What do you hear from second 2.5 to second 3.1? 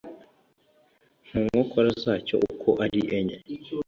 uko ari